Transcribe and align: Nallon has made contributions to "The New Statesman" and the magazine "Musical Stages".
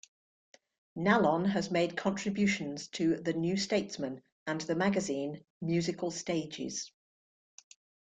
Nallon 0.97 1.45
has 1.51 1.69
made 1.69 1.95
contributions 1.95 2.87
to 2.87 3.17
"The 3.17 3.33
New 3.33 3.55
Statesman" 3.55 4.23
and 4.47 4.59
the 4.61 4.73
magazine 4.73 5.45
"Musical 5.61 6.09
Stages". 6.09 6.91